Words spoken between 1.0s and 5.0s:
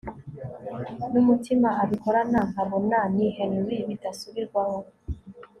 numutima abikorana nkabona ni Henry bidasubirwaho